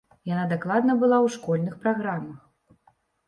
Яна 0.29 0.45
дакладна 0.53 0.95
была 1.03 1.17
ў 1.25 1.35
школьных 1.35 1.77
праграмах. 1.85 2.39